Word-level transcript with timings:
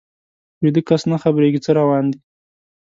ویده 0.61 0.81
کس 0.87 1.01
نه 1.11 1.17
خبریږي 1.23 1.59
څه 1.65 1.71
روان 1.79 2.03
دي 2.11 2.19